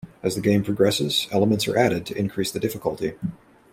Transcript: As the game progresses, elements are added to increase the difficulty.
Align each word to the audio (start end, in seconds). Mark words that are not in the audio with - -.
As 0.23 0.33
the 0.33 0.41
game 0.41 0.63
progresses, 0.63 1.27
elements 1.31 1.67
are 1.67 1.77
added 1.77 2.07
to 2.07 2.17
increase 2.17 2.49
the 2.51 2.59
difficulty. 2.59 3.13